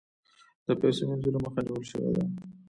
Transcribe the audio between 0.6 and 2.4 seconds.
د پیسو مینځلو مخه نیول شوې ده؟